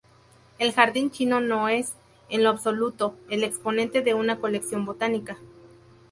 El 0.57 0.71
jardín 0.73 1.11
chino 1.11 1.41
no 1.41 1.69
es, 1.69 1.93
en 2.29 2.41
lo 2.43 2.49
absoluto, 2.49 3.13
el 3.29 3.43
exponente 3.43 4.01
de 4.01 4.15
una 4.15 4.39
colección 4.39 4.83
botánica. 4.83 5.37